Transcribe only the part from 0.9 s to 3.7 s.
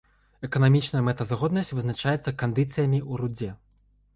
мэтазгоднасць вызначаецца кандыцыямі ў рудзе.